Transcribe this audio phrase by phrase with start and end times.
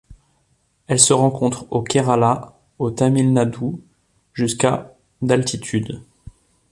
[0.87, 3.83] Elle se rencontre au Kerala, au Tamil Nadu
[4.33, 6.01] jusqu'à d'altitude.